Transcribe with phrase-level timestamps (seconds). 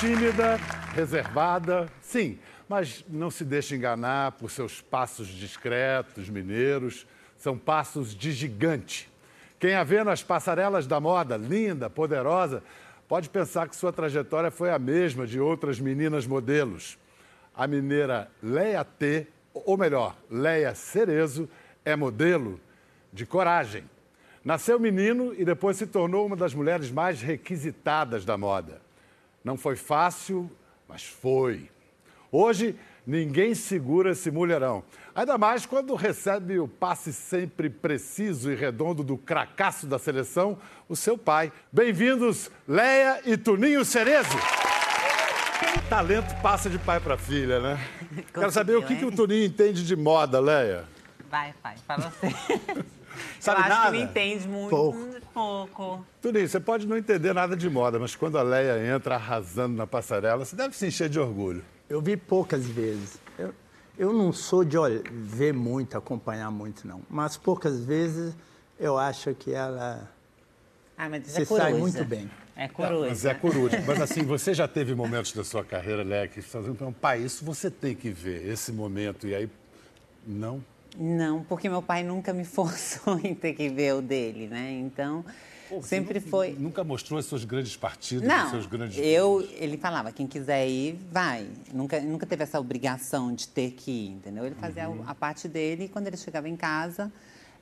[0.00, 0.56] tímida,
[0.94, 7.06] reservada, sim, mas não se deixe enganar por seus passos discretos, mineiros.
[7.36, 9.10] São passos de gigante.
[9.58, 12.62] Quem a vê nas passarelas da moda, linda, poderosa,
[13.06, 16.98] pode pensar que sua trajetória foi a mesma de outras meninas modelos.
[17.54, 21.46] A mineira Leia T, ou melhor, Leia Cerezo,
[21.84, 22.58] é modelo
[23.12, 23.84] de coragem.
[24.42, 28.79] Nasceu menino e depois se tornou uma das mulheres mais requisitadas da moda.
[29.42, 30.50] Não foi fácil,
[30.86, 31.70] mas foi.
[32.30, 34.84] Hoje, ninguém segura esse mulherão.
[35.14, 40.94] Ainda mais quando recebe o passe sempre preciso e redondo do cracaço da seleção, o
[40.94, 41.50] seu pai.
[41.72, 44.38] Bem-vindos, Leia e Tuninho Cerezo.
[45.88, 47.80] Talento passa de pai para filha, né?
[48.32, 50.84] Quero saber o que, que o Tuninho entende de moda, Leia.
[51.28, 52.84] Vai, pai, fala você.
[53.40, 53.90] Sabe Eu acho nada?
[53.90, 54.70] que não entende muito.
[54.70, 55.08] Pouco.
[55.32, 56.06] Pouco.
[56.20, 59.86] Tuninho, você pode não entender nada de moda, mas quando a Leia entra arrasando na
[59.86, 61.64] passarela, você deve se encher de orgulho.
[61.88, 63.18] Eu vi poucas vezes.
[63.38, 63.54] Eu,
[63.98, 67.00] eu não sou de olha, ver muito, acompanhar muito, não.
[67.08, 68.34] Mas poucas vezes
[68.78, 70.08] eu acho que ela
[70.96, 71.64] Ah, mas isso se é coruja.
[71.70, 72.30] sai muito bem.
[72.56, 73.08] É coruja.
[73.08, 73.82] Mas é coruja.
[73.86, 77.20] Mas assim, você já teve momentos da sua carreira, Leia, que você fala, então, pai,
[77.22, 79.26] isso você tem que ver, esse momento.
[79.26, 79.48] E aí,
[80.26, 80.62] não?
[80.98, 84.72] Não, porque meu pai nunca me forçou em ter que ver o dele, né?
[84.72, 85.24] Então,
[85.68, 86.52] Pô, sempre nu- foi.
[86.58, 88.98] Nunca mostrou os seus grandes partidos, os Não, seus grandes.
[88.98, 91.46] eu, ele falava, quem quiser ir, vai.
[91.72, 94.44] Nunca, nunca teve essa obrigação de ter que ir, entendeu?
[94.44, 95.04] Ele fazia Uhum.
[95.06, 97.10] a parte dele e quando ele chegava em casa,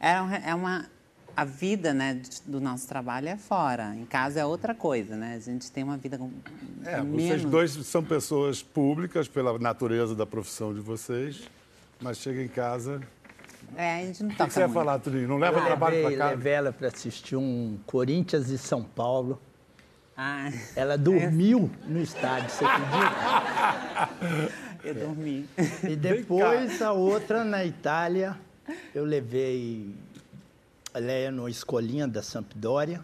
[0.01, 0.87] era é uma...
[1.37, 3.95] A vida né, do nosso trabalho é fora.
[3.95, 5.35] Em casa é outra coisa, né?
[5.37, 6.33] A gente tem uma vida com
[6.85, 7.23] É, menos...
[7.29, 11.42] vocês dois são pessoas públicas pela natureza da profissão de vocês,
[12.01, 13.01] mas chega em casa.
[13.77, 15.28] É, a gente não O que, toca que você ia falar, Tuninho?
[15.28, 16.36] Não leva Eu trabalho levei, para casa?
[16.36, 19.41] levei ela para assistir um Corinthians e São Paulo.
[20.16, 24.08] Ah, Ela dormiu no estádio, você acredita?
[24.84, 25.48] eu dormi.
[25.89, 28.36] E depois a outra na Itália,
[28.94, 29.94] eu levei
[30.92, 33.01] a Leia numa escolinha da Sampdoria.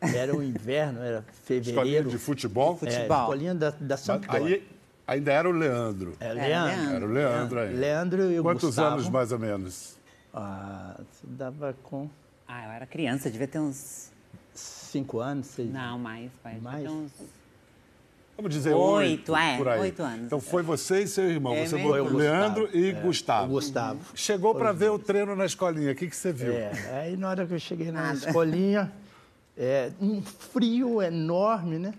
[0.00, 2.10] Era o inverno, era Escolinha fevereiro.
[2.10, 2.74] de futebol?
[2.74, 3.20] É, futebol.
[3.22, 4.56] escolinha da, da Sampdoria.
[4.56, 6.12] Aí ainda era o Leandro.
[6.20, 6.94] É, É, Leandro.
[6.96, 7.74] Era o Leandro aí.
[7.74, 8.94] Leandro e o Quantos Gustavo.
[8.96, 9.97] anos mais ou menos?
[10.40, 12.08] Ah, dava com
[12.46, 14.10] Ah, eu era criança, devia ter uns...
[14.54, 16.54] cinco anos, seis Não, mais, pai.
[16.54, 16.82] devia Mais?
[16.84, 17.12] ter uns...
[18.36, 19.80] Vamos dizer Oito, oito, é, por aí.
[19.80, 20.26] oito anos.
[20.26, 21.54] Então foi você e seu irmão.
[21.54, 23.44] É você Foi o Leandro Gustavo, e é, Gustavo.
[23.46, 24.00] o Gustavo.
[24.14, 25.90] Chegou para ver o treino na escolinha.
[25.90, 26.52] O que, que você viu?
[26.52, 28.14] É, aí na hora que eu cheguei na Nada.
[28.28, 28.92] escolinha,
[29.56, 31.92] é, um frio enorme, né?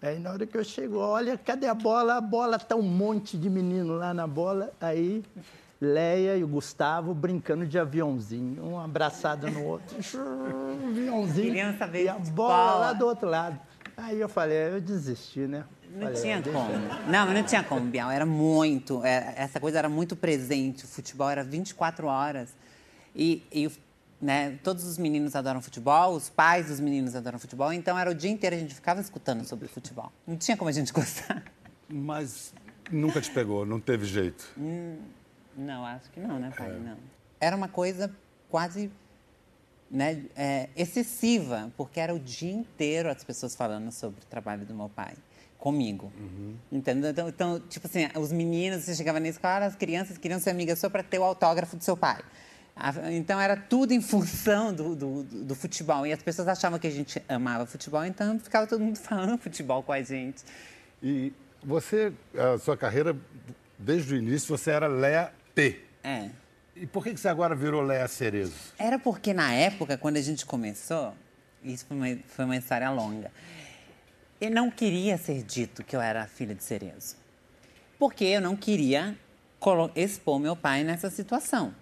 [0.00, 2.18] Aí na hora que eu chego, olha, cadê a bola?
[2.18, 4.72] A bola tá um monte de menino lá na bola.
[4.80, 5.24] Aí
[5.80, 9.96] Leia e o Gustavo brincando de aviãozinho, um abraçado no outro,
[10.86, 11.78] aviãozinho.
[11.78, 13.58] Saber e a bola lá do outro lado.
[13.96, 15.64] Aí eu falei, eu desisti, né?
[15.92, 16.70] Não Falei, tinha como.
[17.08, 18.10] Não, mas não tinha como, Bial.
[18.10, 19.04] Era muito.
[19.04, 20.84] é, essa coisa era muito presente.
[20.84, 22.54] O futebol era 24 horas.
[23.14, 23.70] E, e,
[24.20, 27.72] né, todos os meninos adoram futebol, os pais dos meninos adoram futebol.
[27.72, 30.12] Então era o dia inteiro a gente ficava escutando sobre futebol.
[30.26, 31.42] Não tinha como a gente gostar.
[31.88, 32.54] Mas
[32.90, 34.48] nunca te pegou, não teve jeito.
[35.60, 36.70] Não, acho que não, né, pai?
[36.78, 36.96] Não.
[37.40, 38.10] Era uma coisa
[38.48, 38.90] quase
[39.90, 44.74] né, é, excessiva, porque era o dia inteiro as pessoas falando sobre o trabalho do
[44.74, 45.14] meu pai
[45.58, 46.12] comigo.
[46.72, 47.10] Entendeu?
[47.10, 50.78] Então, então, tipo assim, os meninos, você chegava na escola, as crianças queriam ser amigas
[50.78, 52.20] só para ter o autógrafo do seu pai.
[52.74, 56.06] A- Então era tudo em função do, do, do- do futebol.
[56.06, 59.82] E as pessoas achavam que a gente amava futebol, então ficava todo mundo falando futebol
[59.82, 60.42] com a gente.
[61.02, 61.32] E
[61.62, 63.14] você, a sua carreira,
[63.78, 65.80] desde o início, você era Léa T.
[66.02, 66.28] É.
[66.76, 68.54] E por que que você agora virou Léa Cerezo?
[68.78, 71.14] Era porque na época, quando a gente começou,
[71.62, 73.30] isso foi uma, foi uma história longa,
[74.40, 77.16] eu não queria ser dito que eu era a filha de Cerezo.
[77.98, 79.14] Porque eu não queria
[79.94, 81.74] expor meu pai nessa situação.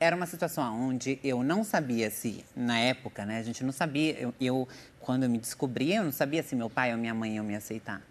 [0.00, 4.18] Era uma situação onde eu não sabia se, na época, né, a gente não sabia,
[4.18, 7.36] eu, eu, quando eu me descobri, eu não sabia se meu pai ou minha mãe
[7.36, 8.02] iam me aceitar.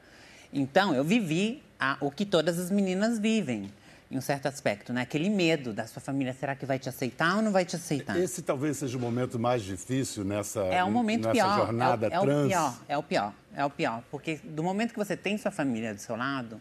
[0.53, 3.73] Então, eu vivi a- o que todas as meninas vivem,
[4.11, 5.01] em um certo aspecto, né?
[5.01, 8.17] Aquele medo da sua família, será que vai te aceitar ou não vai te aceitar?
[8.19, 11.55] Esse talvez seja o momento mais difícil nessa, É o momento nessa pior.
[11.57, 12.45] jornada é, o- é trans.
[12.45, 14.03] o pior, é o pior, é o pior.
[14.09, 16.59] Porque do momento que você tem sua família do seu lado,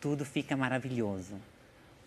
[0.00, 1.36] tudo fica maravilhoso.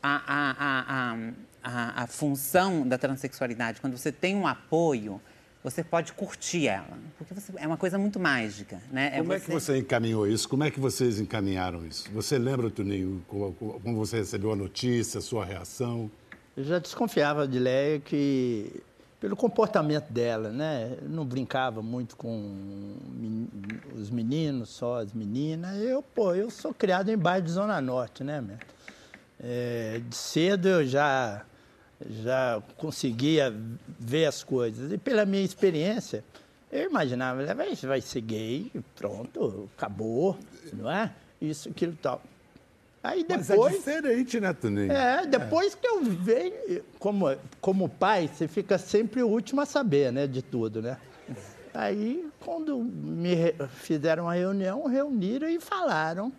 [0.04, 1.18] A, a, a, a,
[1.64, 5.22] a, a função da transexualidade, quando você tem um apoio,
[5.70, 6.98] você pode curtir ela.
[7.18, 9.12] Porque você- é uma coisa muito mágica, né?
[9.18, 10.48] Como é que você encaminhou isso?
[10.48, 12.10] Como é que vocês encaminharam isso?
[12.12, 16.10] Você lembra, Tuninho, co- co- como você recebeu a notícia, a sua reação?
[16.56, 18.82] Eu já desconfiava de Leia que
[19.20, 20.96] pelo comportamento dela, né?
[21.04, 22.96] Não brincava muito com
[23.96, 25.76] os meninos, só as meninas.
[25.82, 28.58] Eu, pô, eu sou criado em bairro de Zona Norte, né, meu?
[29.40, 31.44] É, de cedo eu já
[32.06, 33.54] já conseguia
[34.00, 34.92] ver as coisas.
[34.92, 36.24] E pela minha experiência,
[36.72, 40.38] eu imaginava, vai, vai ser gay, pronto, acabou,
[40.74, 41.12] não é?
[41.42, 42.22] Isso, aquilo tal.
[43.04, 43.48] Aí depois.
[43.48, 44.92] Mas é diferente, né, Toninho?
[44.92, 45.78] É, depois é.
[45.78, 46.84] que eu venho.
[47.00, 50.98] Como, como pai, você fica sempre o último a saber, né, de tudo, né?
[51.74, 56.34] Aí, quando me fizeram uma reunião, reuniram e falaram.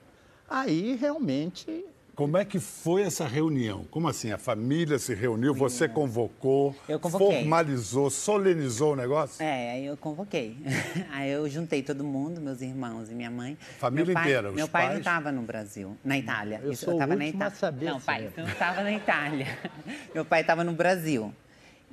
[0.48, 1.84] Aí, realmente,
[2.18, 3.84] como é que foi essa reunião?
[3.92, 4.32] Como assim?
[4.32, 9.40] A família se reuniu, você convocou, eu formalizou, solenizou o negócio?
[9.40, 10.56] É, aí eu convoquei.
[11.12, 13.56] Aí eu juntei todo mundo, meus irmãos e minha mãe.
[13.78, 14.92] Família pai, inteira, Meu pai pais...
[14.94, 16.60] não estava no Brasil, na Itália.
[16.64, 17.54] Eu sou eu tava na Itália.
[17.54, 19.58] saber não, pai, você não estava na Itália.
[20.12, 21.32] meu pai estava no Brasil.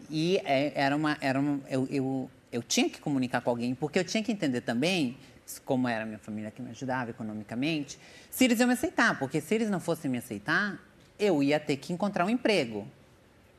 [0.10, 4.00] E é, era uma, era uma, eu, eu, eu tinha que comunicar com alguém, porque
[4.00, 5.18] eu tinha que entender também
[5.64, 8.00] como era a minha família que me ajudava economicamente,
[8.30, 10.80] se eles iam me aceitar, porque se eles não fossem me aceitar,
[11.20, 12.88] eu ia ter que encontrar um emprego.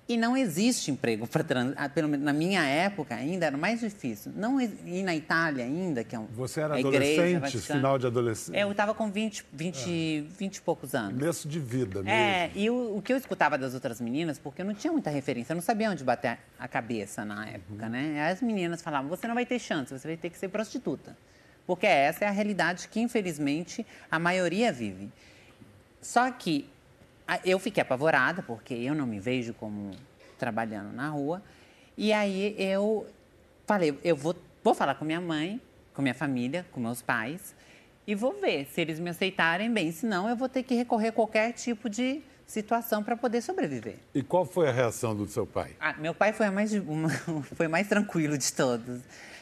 [0.09, 1.75] E não existe emprego para trans...
[2.21, 4.33] Na minha época ainda era mais difícil.
[4.37, 8.57] Não e na Itália ainda, que é um Você era adolescente, igreja, final de adolescência?
[8.57, 10.39] Eu estava com 20, 20, é.
[10.39, 11.19] 20 e poucos anos.
[11.19, 12.09] Começo de vida mesmo.
[12.09, 15.11] É, e o, o, que eu escutava das outras meninas, porque eu não tinha muita
[15.11, 17.91] referência, eu não sabia onde bater a cabeça na época, uhum.
[17.91, 18.31] né?
[18.31, 21.17] As meninas falavam, você não vai ter chance, você vai ter que ser prostituta
[21.67, 25.11] porque essa é a realidade que, infelizmente, a maioria vive.
[26.01, 26.69] Só que
[27.45, 29.91] eu fiquei apavorada, porque eu não me vejo como
[30.39, 31.43] trabalhando na rua.
[31.97, 33.07] E aí eu
[33.67, 35.61] falei, eu vou, vou falar com minha mãe,
[35.93, 37.55] com minha família, com meus pais,
[38.07, 39.91] e vou ver se eles me aceitarem bem.
[39.91, 43.97] Senão, eu vou ter que recorrer a qualquer tipo de situação para poder sobreviver.
[44.15, 45.73] E qual foi a reação do seu pai?
[45.81, 46.71] Ah, meu pai foi mais,
[47.57, 49.01] foi mais tranquilo de todos.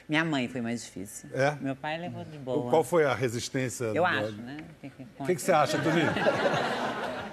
[0.09, 1.31] Minha mãe foi mais difícil.
[1.33, 1.57] É?
[1.61, 2.71] Meu pai levou de boa.
[2.71, 3.87] Qual foi a resistência?
[3.87, 4.05] Eu do...
[4.05, 4.59] acho, né?
[5.19, 6.11] O que, que, você acha, Toninho?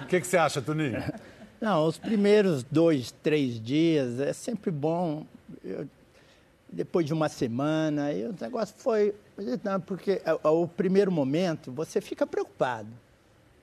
[0.01, 1.03] O que, que você acha, Toninho?
[1.59, 5.25] Não, os primeiros dois, três dias é sempre bom.
[5.63, 5.87] Eu,
[6.71, 9.13] depois de uma semana, aí o negócio foi.
[9.63, 12.89] Não, porque o primeiro momento você fica preocupado.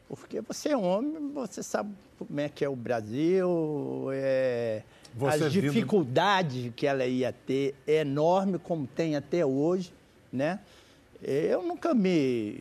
[0.08, 4.82] Porque você é homem, você sabe como é que é o Brasil, é,
[5.18, 6.72] você as dificuldades vindo...
[6.72, 9.92] que ela ia ter é enorme, como tem até hoje,
[10.32, 10.60] né?
[11.22, 12.60] Eu nunca me...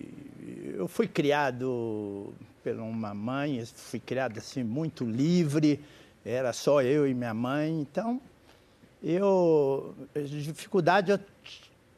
[0.74, 2.33] Eu fui criado
[2.63, 5.80] por uma mãe, fui criado assim muito livre,
[6.25, 8.19] era só eu e minha mãe, então
[9.03, 9.94] eu...
[10.15, 11.19] Dificuldade eu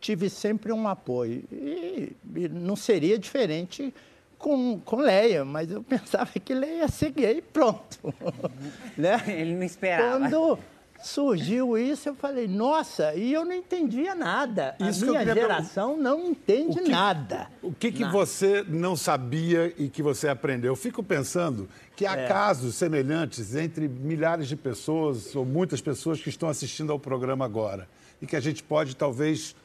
[0.02, 1.44] tive sempre um apoio.
[1.52, 3.94] E, e não seria diferente
[4.40, 8.00] com, com Leia, mas eu pensava que Leia ia ser gay e pronto.
[8.98, 9.22] né?
[9.28, 10.18] Ele não esperava.
[10.18, 10.58] Quando
[11.02, 14.76] surgiu isso, eu falei, nossa, e eu não entendia nada.
[14.80, 17.48] Isso A minha geração não entende o que, nada.
[17.62, 20.72] O que, que você não sabia e que você aprendeu?
[20.72, 22.28] Eu fico pensando que há é.
[22.28, 27.88] casos semelhantes entre milhares de pessoas ou muitas pessoas que estão assistindo ao programa agora
[28.22, 29.56] e que a gente pode talvez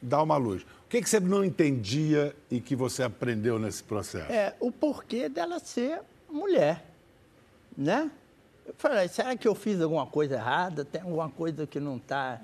[0.00, 0.64] dar uma luz.
[0.86, 4.30] O que, que você não entendia e que você aprendeu nesse processo?
[4.30, 6.00] É, o porquê dela ser
[6.30, 6.84] mulher,
[7.76, 8.08] né?
[8.64, 10.84] Eu falei, será que eu fiz alguma coisa errada?
[10.84, 12.40] Tem alguma coisa que não está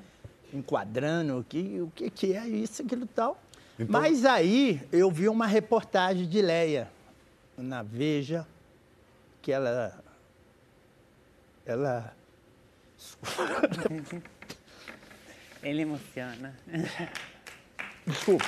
[0.53, 1.39] enquadrando?
[1.39, 3.41] O que, o que, que é isso, aquilo tal?
[3.79, 4.01] Então...
[4.01, 6.91] Mas aí eu vi uma reportagem de Leia
[7.57, 8.45] na Veja,
[9.41, 10.03] que ela.
[11.65, 12.13] Ela.
[15.63, 16.57] Ele emociona.
[18.07, 18.45] Desculpa.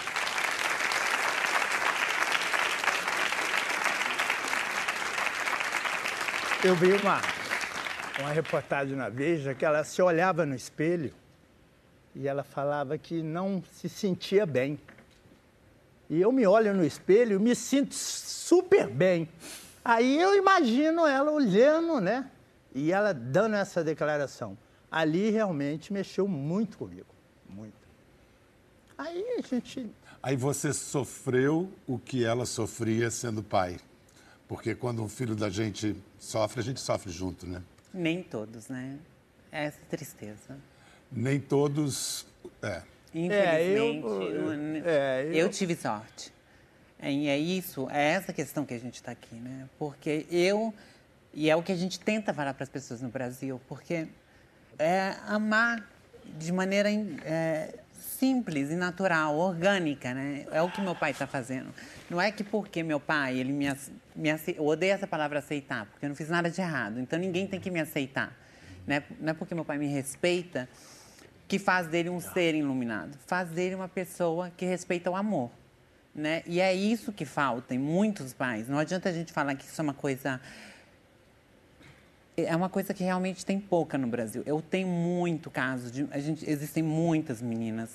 [6.65, 7.21] Eu vi uma,
[8.21, 11.13] uma reportagem na Veja que ela se olhava no espelho
[12.15, 14.79] e ela falava que não se sentia bem.
[16.09, 19.29] E eu me olho no espelho e me sinto super bem.
[19.85, 22.31] Aí eu imagino ela olhando, né?
[22.75, 24.57] E ela dando essa declaração.
[24.91, 27.15] Ali realmente mexeu muito comigo.
[27.49, 27.84] Muito.
[28.97, 29.91] Aí a gente.
[30.23, 33.79] Aí você sofreu o que ela sofria sendo pai.
[34.49, 37.63] Porque quando um filho da gente sofre, a gente sofre junto, né?
[37.93, 38.99] Nem todos, né?
[39.51, 40.59] É essa tristeza.
[41.11, 42.27] Nem todos.
[42.63, 42.83] É.
[43.15, 45.33] Infelizmente, é, eu, é, eu...
[45.35, 46.33] eu tive sorte.
[47.03, 49.69] E é isso, é essa questão que a gente está aqui, né?
[49.79, 50.73] Porque eu.
[51.33, 54.07] E é o que a gente tenta falar para as pessoas no Brasil, porque
[54.79, 55.87] é amar
[56.39, 57.79] de maneira é,
[58.19, 60.47] simples e natural, orgânica, né?
[60.51, 61.69] É o que meu pai está fazendo.
[62.09, 63.67] Não é que porque meu pai, ele me,
[64.15, 67.01] me eu odeio essa palavra aceitar, porque eu não fiz nada de errado.
[67.01, 68.33] Então ninguém tem que me aceitar,
[68.87, 69.03] né?
[69.21, 70.69] Não é porque meu pai me respeita
[71.47, 75.51] que faz dele um ser iluminado, faz dele uma pessoa que respeita o amor.
[76.15, 76.43] Né?
[76.47, 78.69] E é isso que falta em muitos pais.
[78.69, 80.41] Não adianta a gente falar que isso é uma coisa.
[82.37, 84.43] É uma coisa que realmente tem pouca no Brasil.
[84.45, 86.07] Eu tenho muito caso de.
[86.11, 87.91] A gente, existem muitas meninas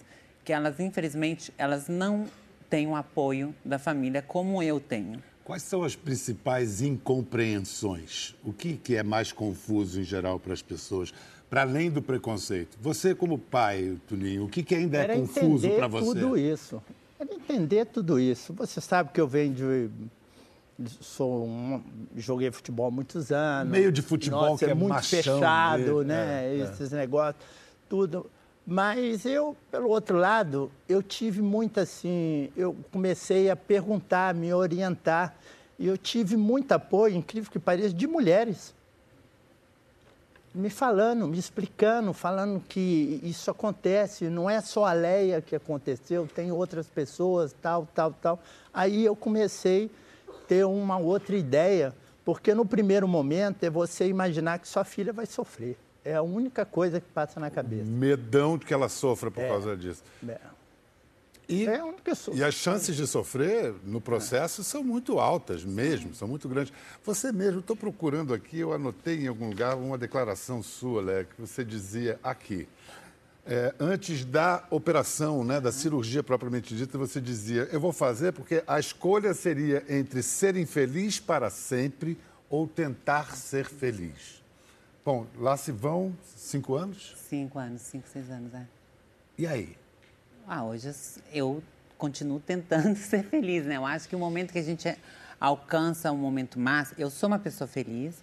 [0.45, 2.25] que elas, infelizmente, elas não
[2.69, 5.21] têm o apoio da família como eu tenho.
[5.43, 8.35] Quais são as principais incompreensões?
[8.43, 11.11] O que, que é mais confuso em geral para as pessoas?
[11.49, 12.77] Para além do preconceito.
[12.79, 16.05] Você, como pai, Tuninho, o que, que ainda é Era confuso para você?
[16.05, 16.81] tudo isso.
[17.19, 18.53] Era entender tudo isso.
[18.53, 19.89] Você sabe que eu venho de.
[21.01, 21.83] Sou um,
[22.15, 23.71] joguei futebol há muitos anos.
[23.71, 26.03] Meio de futebol Nossa, que é muito machão fechado, mesmo.
[26.03, 26.45] né?
[26.45, 26.63] É, é.
[26.63, 27.43] Esses negócios,
[27.89, 28.25] tudo.
[28.65, 32.49] Mas eu, pelo outro lado, eu tive muito assim.
[32.55, 35.35] Eu comecei a perguntar, me orientar.
[35.77, 38.73] E eu tive muito apoio, incrível que pareça, de mulheres
[40.53, 46.27] me falando, me explicando, falando que isso acontece, não é só a Leia que aconteceu,
[46.27, 48.39] tem outras pessoas, tal, tal, tal.
[48.73, 49.89] Aí eu comecei a
[50.49, 51.93] ter uma outra ideia,
[52.25, 55.77] porque no primeiro momento é você imaginar que sua filha vai sofrer.
[56.03, 57.83] É a única coisa que passa na cabeça.
[57.85, 60.01] Medão de que ela sofra por causa disso.
[60.27, 60.39] É,
[61.47, 62.33] E, é a única coisa.
[62.33, 66.73] e as chances de sofrer no processo são muito altas mesmo, são muito grandes.
[67.03, 71.39] Você mesmo, estou procurando aqui, eu anotei em algum lugar uma declaração sua, Lé, que
[71.39, 72.67] você dizia aqui.
[73.45, 78.63] É, antes da operação, né, da cirurgia propriamente dita, você dizia: Eu vou fazer porque
[78.67, 82.17] a escolha seria entre ser infeliz para sempre
[82.49, 84.43] ou tentar ser feliz.
[85.03, 87.15] Bom, lá se vão cinco anos.
[87.29, 88.65] Cinco anos, cinco, seis anos, é.
[89.37, 89.75] E aí?
[90.47, 90.91] Ah, hoje
[91.31, 91.63] eu
[91.97, 93.77] continuo tentando ser feliz, né?
[93.77, 94.95] Eu acho que o momento que a gente
[95.39, 98.21] alcança um momento máximo, eu sou uma pessoa feliz,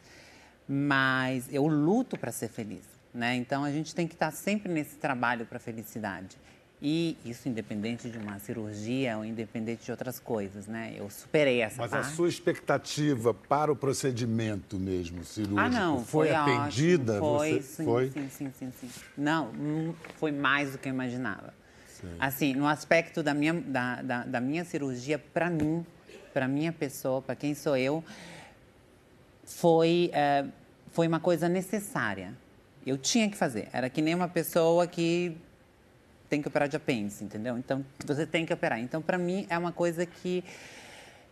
[0.68, 2.84] mas eu luto para ser feliz,
[3.16, 3.34] né?
[3.34, 6.36] Então a gente tem que estar sempre nesse trabalho para felicidade.
[6.80, 10.94] E isso independente de uma cirurgia ou independente de outras coisas, né?
[10.94, 12.06] Eu superei essa Mas parte.
[12.06, 17.14] a sua expectativa para o procedimento mesmo cirúrgico Ah, não, foi, foi, atendida?
[17.14, 17.38] Ótimo.
[17.38, 18.10] Foi, Você sim, foi?
[18.10, 18.90] sim, sim, sim, sim.
[19.16, 21.54] Não, foi mais do que eu imaginava.
[22.18, 25.84] Assim, no aspecto da minha, da, da, da minha cirurgia, para mim,
[26.32, 28.04] para minha pessoa, para quem sou eu,
[29.44, 30.44] foi, eh,
[30.92, 32.34] foi uma coisa necessária.
[32.86, 33.68] Eu tinha que fazer.
[33.72, 35.36] Era que nem uma pessoa que
[36.28, 37.58] tem que operar de apêndice, entendeu?
[37.58, 38.78] Então, você tem que operar.
[38.78, 40.44] Então, para mim, é uma coisa que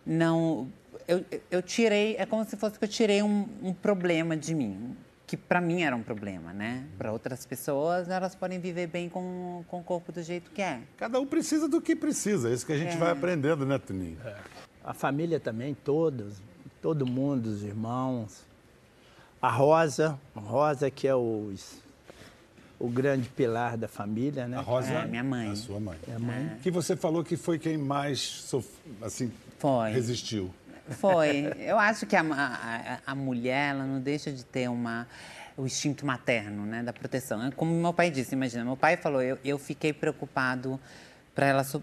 [0.04, 0.68] não...
[1.06, 2.16] Eu, eu tirei...
[2.18, 4.96] É como se fosse que eu tirei um, um problema de mim,
[5.26, 6.84] que para mim era um problema, né?
[6.98, 10.80] Para outras pessoas, elas podem viver bem com, com o corpo do jeito que é.
[10.96, 14.18] Cada um precisa do que precisa, é isso que a gente vai aprendendo, né, Tuninho?
[14.84, 16.42] A família também, todos,
[16.82, 18.44] todo mundo, os irmãos.
[19.44, 21.76] A Rosa, a Rosa que é os,
[22.78, 24.56] o grande pilar da família, né?
[24.56, 25.50] A Rosa, É, minha mãe.
[25.50, 25.98] a sua mãe.
[26.08, 26.56] É a mãe.
[26.62, 28.66] Que você falou que foi quem mais sof...
[29.02, 29.90] assim, Foi.
[29.92, 30.50] resistiu.
[30.88, 31.52] Foi.
[31.60, 35.06] Eu acho que a, a, a mulher, ela não deixa de ter uma,
[35.58, 37.42] o instinto materno, né, da proteção.
[37.46, 40.80] É Como meu pai disse, imagina, meu pai falou, eu, eu fiquei preocupado
[41.34, 41.82] pra ela, so-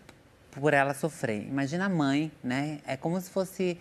[0.50, 1.44] por ela sofrer.
[1.48, 2.80] Imagina a mãe, né?
[2.88, 3.78] É como se fosse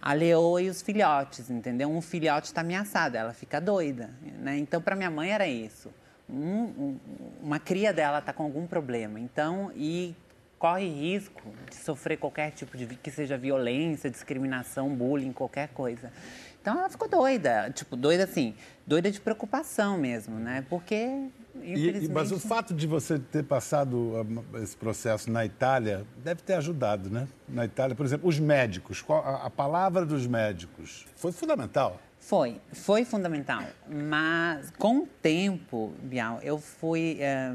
[0.00, 1.88] a leoa e os filhotes, entendeu?
[1.90, 4.56] Um filhote está ameaçado, ela fica doida, né?
[4.58, 5.90] Então, para minha mãe era isso.
[6.28, 6.98] Um- um-
[7.42, 10.14] uma cria dela está com algum problema, então, e
[10.58, 16.12] corre risco de sofrer qualquer tipo de, que seja violência, discriminação, bullying, qualquer coisa.
[16.60, 18.54] Então, ela ficou doida, tipo, doida assim,
[18.86, 20.64] doida de preocupação mesmo, né?
[20.68, 21.28] Porque,
[21.64, 22.06] infelizmente...
[22.06, 24.26] e- mas o fato de você ter passado
[24.62, 27.28] esse processo na Itália deve ter ajudado, né?
[27.48, 32.00] Na Itália, por exemplo, os médicos, a, palavra dos médicos foi fundamental.
[32.20, 33.62] Foi, foi fundamental.
[33.88, 37.52] Mas com o tempo, Bial, eu fui eh,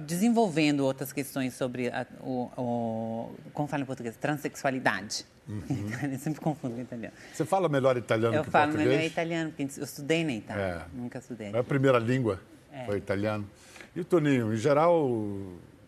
[0.00, 3.34] desenvolvendo outras questões sobre a, o, o.
[3.52, 4.16] Como fala em português?
[4.16, 5.24] Transsexualidade.
[5.48, 7.14] eu sempre confundo com italiano.
[7.32, 8.96] Você fala melhor italiano Eu que falo português?
[8.96, 10.62] melhor italiano, porque eu estudei na Itália.
[10.62, 10.96] É.
[10.96, 11.50] Nunca estudei.
[11.52, 12.40] É a primeira língua,
[12.86, 13.46] foi italiano.
[13.94, 15.08] E o Toninho, em geral,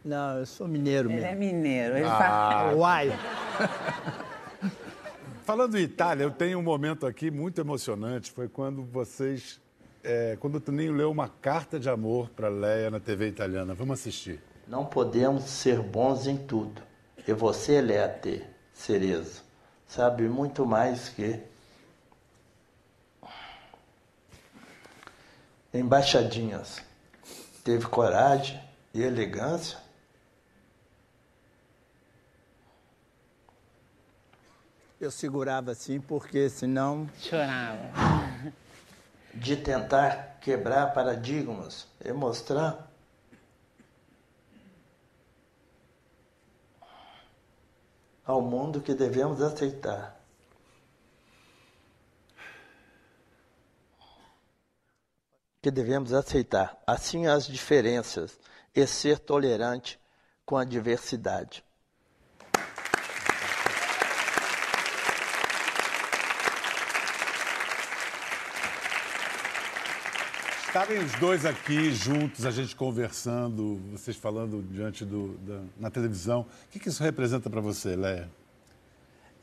[0.05, 1.39] Não, eu sou mineiro Ele é mesmo.
[1.41, 1.97] mineiro.
[1.97, 2.17] Ele Ah.
[2.19, 2.75] fala...
[2.77, 3.13] Uai!
[5.45, 8.31] Falando em Itália, eu tenho um momento aqui muito emocionante.
[8.33, 9.61] Foi quando vocês.
[10.09, 13.75] é, quando o Toninho leu uma carta de amor para Leia na TV italiana.
[13.75, 14.41] Vamos assistir.
[14.69, 16.81] Não podemos ser bons em tudo.
[17.27, 18.41] E você, Leate,
[18.73, 19.43] Cerezo,
[19.87, 21.41] sabe muito mais que.
[25.79, 26.83] embaixadinhas.
[27.65, 28.61] Teve coragem
[28.95, 29.79] e elegância
[34.99, 37.09] Eu segurava assim porque senão.
[37.21, 37.91] Chorava.
[39.35, 42.91] De tentar quebrar paradigmas e mostrar.
[48.25, 50.19] Ao mundo que devemos aceitar.
[55.67, 58.39] Que devemos aceitar, assim as diferenças,
[58.73, 59.99] e ser tolerante
[60.45, 61.65] com a diversidade.
[70.69, 76.43] Estarem os dois aqui juntos, a gente conversando, vocês falando diante do, da, na televisão.
[76.43, 78.31] O que, que isso representa para você, Léa?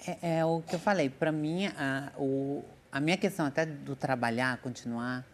[0.08, 1.10] É, é, o que eu falei.
[1.10, 5.33] Para mim, a, o, a minha questão até do trabalhar, continuar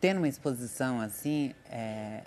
[0.00, 2.22] tendo uma exposição assim, é,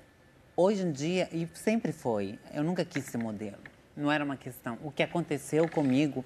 [0.55, 3.57] hoje em dia, e sempre foi, eu nunca quis ser modelo.
[3.95, 4.77] Não era uma questão.
[4.83, 6.23] O que aconteceu comigo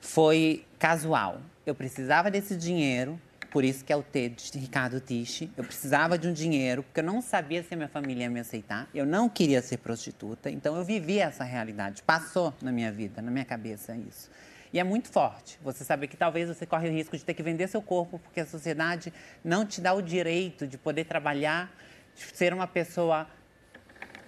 [0.00, 1.40] foi casual.
[1.64, 3.20] Eu precisava desse dinheiro
[3.56, 5.50] por isso que é o T de Ricardo Tiche.
[5.56, 8.38] Eu precisava de um dinheiro, porque eu não sabia se a minha família ia me
[8.38, 8.86] aceitar.
[8.94, 12.02] Eu não queria ser prostituta, então eu vivi essa realidade.
[12.02, 14.30] Passou na minha vida, na minha cabeça isso.
[14.76, 15.58] E é muito forte.
[15.62, 18.40] Você saber que talvez você corre o risco de ter que vender seu corpo, porque
[18.40, 19.10] a sociedade
[19.42, 21.74] não te dá o direito de poder trabalhar,
[22.14, 23.26] de ser uma pessoa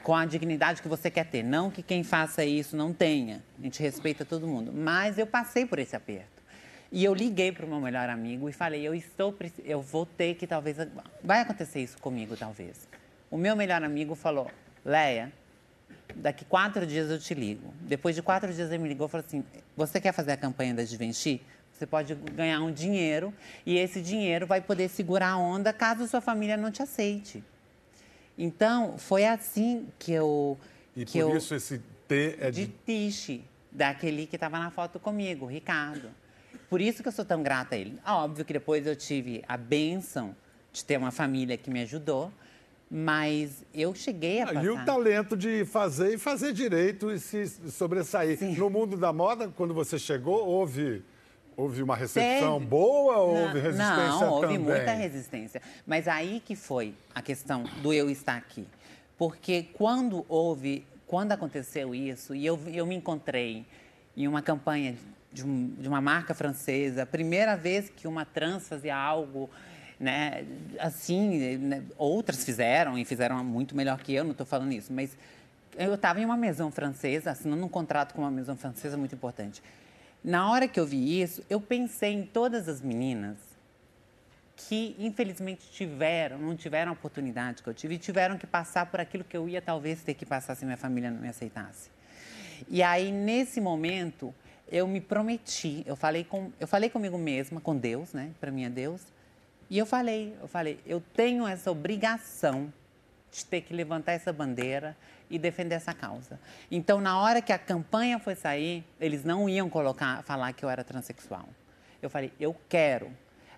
[0.02, 1.43] com a dignidade que você quer ter.
[1.43, 3.45] Não que quem faça isso não tenha.
[3.59, 4.73] A gente respeita todo mundo.
[4.73, 6.43] Mas eu passei por esse aperto.
[6.90, 9.37] E eu liguei para o meu melhor amigo e falei, eu estou,
[9.67, 10.78] eu vou ter que talvez,
[11.23, 12.88] vai acontecer isso comigo talvez.
[13.31, 14.50] O meu melhor amigo falou,
[14.83, 15.31] Leia,
[16.14, 17.73] daqui quatro dias eu te ligo.
[17.83, 19.45] Depois de quatro dias ele me ligou e falou assim,
[19.76, 21.40] você quer fazer a campanha da Givenchy?
[21.73, 23.33] Você pode ganhar um dinheiro
[23.64, 27.42] e esse dinheiro vai poder segurar a onda caso sua família não te aceite.
[28.37, 30.59] Então, foi assim que eu...
[30.97, 32.66] E que por eu, isso esse T é de...
[32.66, 36.11] De Tiche, daquele que estava na foto comigo, Ricardo.
[36.68, 37.99] Por isso que eu sou tão grata a ele.
[38.04, 40.35] Óbvio que depois eu tive a benção
[40.73, 42.33] de ter uma família que me ajudou,
[42.90, 44.64] mas eu cheguei a passar...
[44.64, 48.38] E o talento de fazer e fazer direito e se sobressair.
[48.38, 48.54] Sim.
[48.57, 51.02] No mundo da moda, quando você chegou, houve,
[51.57, 52.66] houve uma recepção Teve.
[52.71, 54.59] boa ou Não, houve resistência Não, houve também?
[54.59, 55.63] muita resistência.
[55.86, 58.67] Mas aí que foi a questão do eu estar aqui.
[59.19, 63.67] Porque quando houve, quando aconteceu isso, e eu, eu me encontrei
[64.17, 64.97] em uma campanha
[65.32, 69.50] de, um- de uma marca francesa, a primeira vez que uma trans fazia algo,
[69.99, 70.45] né,
[70.78, 75.17] assim, né, outras fizeram e fizeram muito melhor que eu, não estou falando isso, mas
[75.76, 79.63] eu estava em uma maison francesa, assinando um contrato com uma maison francesa muito importante.
[80.23, 83.37] Na hora que eu vi isso, eu pensei em todas as meninas
[84.56, 88.99] que infelizmente tiveram, não tiveram a oportunidade que eu tive e tiveram que passar por
[88.99, 91.91] aquilo que eu ia talvez ter que passar se minha família não me aceitasse.
[92.69, 94.34] E aí nesse momento
[94.71, 98.32] eu me prometi, eu falei com, eu falei comigo mesma, com Deus, né?
[98.41, 99.00] Para mim é Deus.
[99.71, 102.73] E eu falei, eu falei, eu tenho essa obrigação
[103.31, 104.97] de ter que levantar essa bandeira
[105.31, 106.41] e defender essa causa.
[106.71, 110.71] Então, na hora que a campanha foi sair, eles não iam colocar, falar que eu
[110.71, 111.49] era transexual.
[112.00, 113.11] Eu falei, eu quero,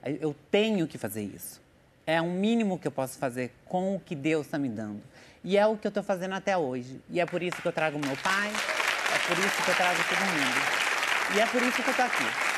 [0.02, 1.60] eu tenho que fazer isso.
[2.06, 5.00] É o mínimo que eu posso fazer com o que Deus está me dando.
[5.44, 7.00] E é o que eu estou fazendo até hoje.
[7.08, 9.98] E é por isso que eu trago meu pai, é por isso que eu trago
[10.08, 11.36] todo mundo.
[11.36, 12.49] E é por isso que eu estou aqui.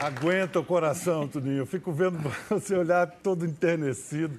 [0.00, 1.58] Aguenta o coração, Tuninho.
[1.58, 4.38] Eu fico vendo você olhar todo enternecido.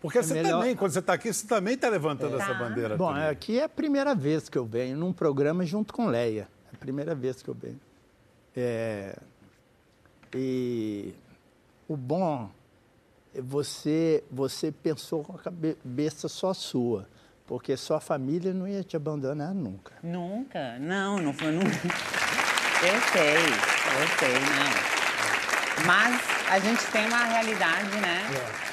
[0.00, 2.58] Porque você melhor- também, quando você está aqui, você também está levantando essa Tá.
[2.58, 2.96] bandeira.
[2.96, 3.28] Bom, Tuninho.
[3.30, 6.48] aqui é a primeira vez que eu venho num programa junto com Leia.
[6.72, 7.78] É a primeira vez que eu venho.
[8.56, 9.14] É,
[10.34, 11.12] e
[11.88, 12.50] o bom
[13.34, 17.06] é você, você pensou com a cabeça só sua,
[17.46, 19.92] porque sua família não ia te abandonar nunca.
[20.02, 21.70] Nunca, não, não foi nunca.
[22.82, 25.86] Eu sei, eu sei, não.
[25.86, 28.22] Mas a gente tem uma realidade, né?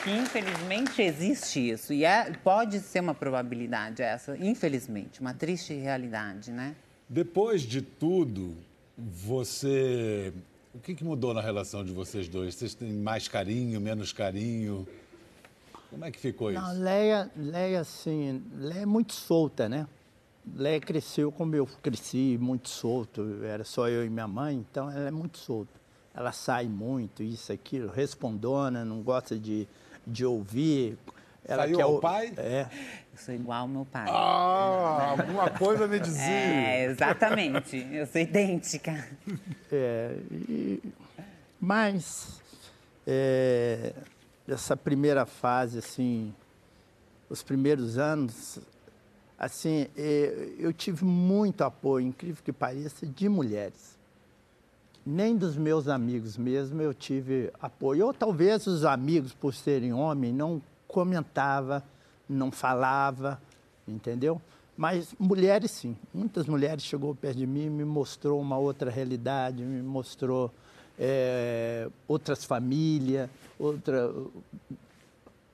[0.01, 1.91] Que infelizmente existe isso.
[1.91, 6.73] E é, pode ser uma probabilidade essa, infelizmente, uma triste realidade, né?
[7.09, 8.55] Depois de tudo,
[8.97, 10.31] você.
[10.73, 12.55] O que, que mudou na relação de vocês dois?
[12.55, 14.87] Vocês têm mais carinho, menos carinho?
[15.89, 16.61] Como é que ficou isso?
[16.61, 19.85] Não, Leia, Leia, assim, Leia é muito solta, né?
[20.55, 23.43] Leia cresceu como eu cresci, muito solto.
[23.43, 25.71] Era só eu e minha mãe, então ela é muito solta.
[26.13, 29.67] Ela sai muito, isso, aquilo, respondona, não gosta de,
[30.05, 30.97] de ouvir.
[31.45, 32.33] Ela Saiu quer ao o- pai?
[32.38, 32.67] É.
[33.13, 34.05] Eu sou igual ao meu pai.
[34.10, 36.23] Ah, alguma coisa me dizia.
[36.23, 37.77] É, exatamente.
[37.91, 39.07] Eu sou idêntica.
[39.71, 40.81] É, e-
[41.60, 42.41] mas
[43.05, 43.93] é,
[44.47, 46.33] essa primeira fase, assim,
[47.29, 48.60] os primeiros anos,
[49.38, 53.97] assim, é, eu tive muito apoio, incrível que pareça, de mulheres.
[55.06, 58.08] Nem dos meus amigos mesmo eu tive apoio.
[58.08, 61.84] Ou talvez os amigos, por serem homens, não comentava,
[62.28, 63.41] não falava,
[63.88, 64.41] entendeu?
[64.76, 65.95] Mas mulheres, sim.
[66.13, 70.52] Muitas mulheres chegou perto de mim, me mostrou uma outra realidade, me mostrou
[71.00, 74.12] é, outras famílias, outra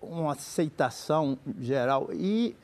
[0.02, 2.10] uma aceitação geral.
[2.12, 2.56] E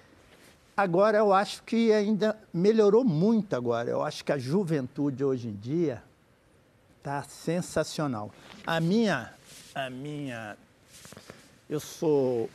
[0.79, 3.89] agora eu acho que ainda melhorou muito agora.
[3.89, 6.01] Eu acho que a juventude hoje em dia
[6.97, 8.31] está sensacional.
[8.65, 9.33] A minha,
[9.75, 10.57] a minha,
[11.69, 12.49] eu sou,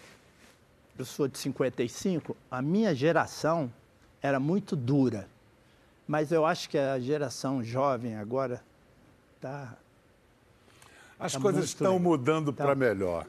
[0.98, 2.37] eu sou de 55.
[2.50, 3.72] A minha geração
[4.22, 5.28] era muito dura,
[6.08, 8.62] mas eu acho que a geração jovem agora
[9.37, 9.76] está
[11.18, 12.02] as tá coisas estão legal.
[12.02, 12.64] mudando tá.
[12.64, 13.26] para melhor.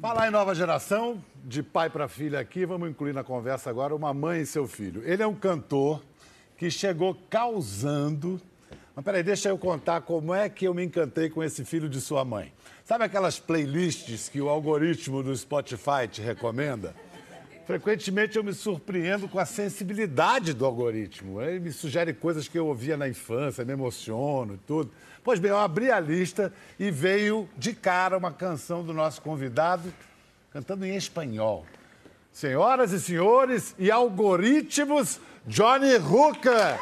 [0.00, 4.12] Falar em nova geração, de pai para filha aqui, vamos incluir na conversa agora uma
[4.12, 5.02] mãe e seu filho.
[5.04, 6.02] Ele é um cantor
[6.58, 8.40] que chegou causando.
[8.94, 12.00] Mas peraí, deixa eu contar como é que eu me encantei com esse filho de
[12.00, 12.52] sua mãe.
[12.84, 16.92] Sabe aquelas playlists que o algoritmo do Spotify te recomenda?
[17.66, 21.40] Frequentemente eu me surpreendo com a sensibilidade do algoritmo.
[21.40, 24.92] Ele me sugere coisas que eu ouvia na infância, me emociono e tudo.
[25.22, 29.92] Pois bem, eu abri a lista e veio de cara uma canção do nosso convidado,
[30.52, 31.64] cantando em espanhol.
[32.30, 36.78] Senhoras e senhores e algoritmos, Johnny Hooker.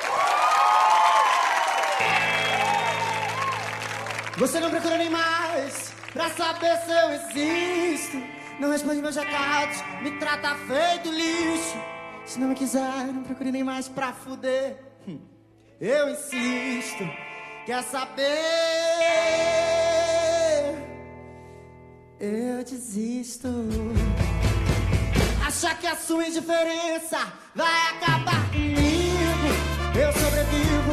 [4.37, 8.42] Você não procura nem mais pra saber se eu existo.
[8.63, 11.77] Não responde meus recados, me trata feito lixo.
[12.25, 14.77] Se não me quiser, não procure nem mais pra fuder.
[15.09, 15.19] Hum,
[15.81, 17.03] eu insisto.
[17.67, 18.23] Quer saber?
[22.21, 23.49] Eu desisto.
[25.45, 27.19] Acha que a sua indiferença
[27.57, 29.49] vai acabar comigo?
[29.93, 30.93] Eu sobrevivo,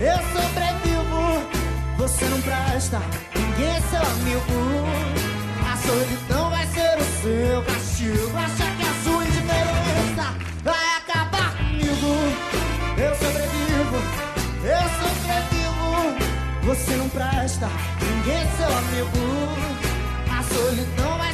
[0.00, 1.98] eu sobrevivo.
[1.98, 2.98] Você não presta,
[3.36, 5.34] ninguém é seu amigo.
[5.70, 6.53] A solidão
[7.24, 8.36] seu castigo.
[8.36, 12.12] Acha que a sua indiferença vai acabar comigo?
[12.98, 13.96] Eu sobrevivo,
[14.62, 15.64] eu sobrevivo.
[16.64, 17.68] Você não presta,
[18.02, 19.24] ninguém é seu amigo.
[20.30, 21.33] A solidão vai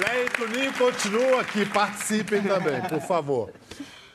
[0.00, 3.52] Leito Ninho continua aqui, participem também, por favor.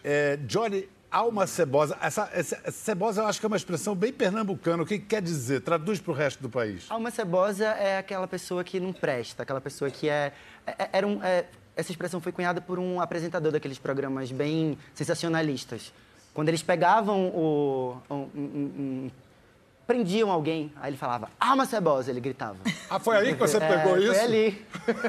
[0.03, 1.95] É, Johnny, alma cebosa.
[2.01, 4.81] Essa, essa, cebosa eu acho que é uma expressão bem pernambucana.
[4.81, 5.61] O que, que quer dizer?
[5.61, 6.85] Traduz para o resto do país.
[6.89, 10.33] Alma cebosa é aquela pessoa que não presta, aquela pessoa que é.
[10.65, 11.45] é, é era um, é,
[11.75, 15.93] essa expressão foi cunhada por um apresentador daqueles programas bem sensacionalistas.
[16.33, 17.97] Quando eles pegavam o.
[18.09, 19.11] Um, um,
[19.85, 22.57] prendiam alguém, aí ele falava, alma cebosa, ele gritava.
[22.87, 24.13] Ah, foi aí que você é, pegou isso?
[24.13, 24.65] Foi ali.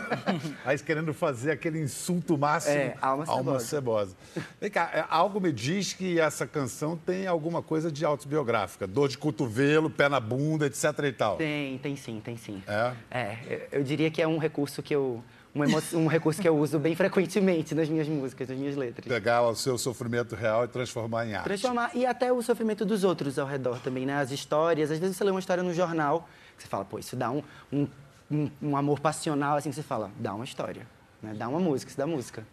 [0.64, 2.74] aí querendo fazer aquele insulto máximo.
[2.74, 3.38] É, alma cebosa.
[3.38, 4.16] Alma cebosa.
[4.58, 8.86] Vem cá, é, algo me diz que essa canção tem alguma coisa de autobiográfica.
[8.86, 11.36] Dor de cotovelo, pé na bunda, etc e tal.
[11.36, 12.62] Tem, tem sim, tem sim.
[12.66, 12.92] É?
[13.10, 15.22] É, eu diria que é um recurso que eu
[15.64, 19.06] um, um recurso que eu uso bem frequentemente nas minhas músicas, nas minhas letras.
[19.06, 21.44] Pegar o seu sofrimento real e transformar em arte.
[21.44, 24.14] Transformar, e até o sofrimento dos outros ao redor também, né?
[24.14, 27.30] As histórias, às vezes você lê uma história no jornal, você fala, pô, isso dá
[27.30, 27.42] um,
[27.72, 30.86] um, um, amor passional, assim, que você fala, dá uma história,
[31.22, 31.34] né?
[31.34, 32.46] dá uma música, isso dá música.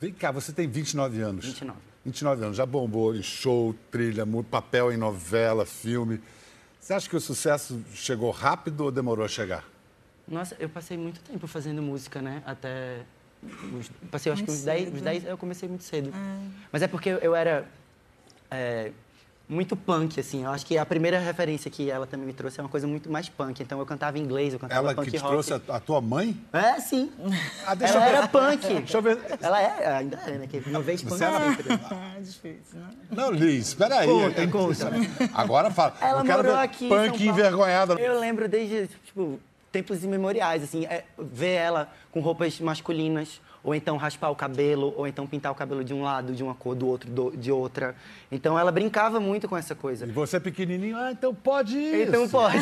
[0.00, 1.44] Vem cá, você tem 29 anos.
[1.46, 1.78] 29.
[2.04, 6.20] 29 anos, já bombou em show, trilha, papel em novela, filme.
[6.80, 9.71] Você acha que o sucesso chegou rápido ou demorou a chegar?
[10.32, 12.42] Nossa, eu passei muito tempo fazendo música, né?
[12.46, 12.98] Até.
[13.78, 14.94] os- Passei, eu acho que uns 10, cedo.
[14.96, 15.24] uns 10.
[15.26, 16.12] Eu comecei muito cedo.
[16.72, 17.64] Mas é porque eu, era.
[18.50, 18.90] é,
[19.48, 20.44] muito punk, assim.
[20.44, 23.10] Eu acho que a primeira referência que ela também me trouxe é uma coisa muito
[23.10, 23.60] mais punk.
[23.62, 25.30] Então eu cantava inglês, eu cantava Ela punk que te rock.
[25.32, 26.34] trouxe a, a tua mãe?
[26.52, 27.12] É, sim.
[27.66, 28.16] Ah, deixa ela eu ver.
[28.16, 28.66] era punk.
[28.66, 29.18] Deixa eu ver.
[29.42, 30.46] Ela é, ainda é, né?
[30.46, 31.44] Que uma vez punk Você era-.
[32.16, 32.90] É difícil, né?
[33.10, 34.06] Não, Liz, espera aí.
[34.08, 34.90] Conta, conta.
[35.34, 35.94] Agora fala.
[36.00, 37.24] Ela eu quero morou ver aqui em punk São Paulo.
[37.32, 37.94] envergonhada.
[37.94, 39.38] Eu lembro desde, tipo,
[39.72, 45.06] tempos imemoriais, assim, é, ver ela com roupas masculinas, ou então raspar o cabelo, ou
[45.06, 47.94] então pintar o cabelo de um lado, de uma cor, do outro, do- de outra.
[48.30, 50.04] Então ela brincava muito com essa coisa.
[50.04, 52.08] E você pequenininho, ah, então pode isso.
[52.08, 52.56] Então pode.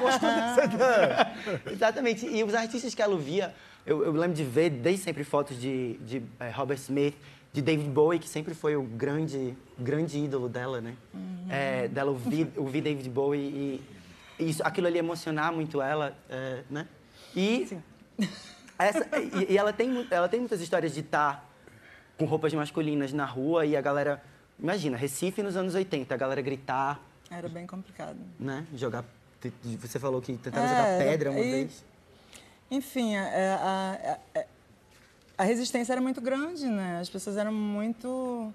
[0.00, 1.32] Gostou dessa.
[1.70, 2.26] Exatamente.
[2.26, 3.54] E os artistas que ela ouvia,
[3.86, 7.14] eu, eu lembro de ver desde sempre fotos de, de eh, Robert Smith,
[7.52, 10.94] de David Bowie, que sempre foi o grande, grande ídolo dela, né?
[11.50, 13.80] Eh, dela ouvir, ouvir David Bowie e
[14.42, 16.86] isso, aquilo ali emocionar muito ela, eh, né?
[17.34, 17.78] E,
[18.78, 21.48] essa, e, e ela, tem, ela tem muitas histórias de estar
[22.18, 24.22] com roupas masculinas na rua e a galera...
[24.58, 27.00] Imagina, Recife nos anos 80, a galera gritar,
[27.30, 28.18] Era bem complicado.
[28.38, 28.66] né?
[28.74, 29.04] Jogar...
[29.80, 31.84] Você falou que tentaram É, jogar pedra uma e- vez.
[32.70, 34.44] Enfim, é, a, a- a-
[35.38, 37.00] a resistência era muito grande, né?
[37.00, 38.52] As pessoas eram muito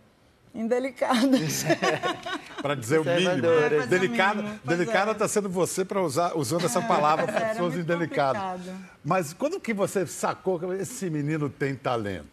[0.58, 1.64] indelicadas.
[2.62, 3.48] Para dizer o mínimo.
[3.48, 5.14] É, Delicada, mínimo, delicada é.
[5.14, 8.42] está sendo você para usar usando essa palavra para era pessoas indelicadas.
[8.42, 8.78] complicado.
[9.06, 12.28] Mas quando que você sacou que esse menino tem talento?